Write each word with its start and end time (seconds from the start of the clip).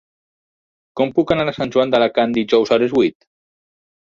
Com 1.01 1.11
puc 1.17 1.33
anar 1.35 1.45
a 1.51 1.53
Sant 1.57 1.73
Joan 1.75 1.93
d'Alacant 1.97 2.33
dijous 2.39 2.75
a 2.77 2.81
les 2.85 2.97
vuit? 2.99 3.17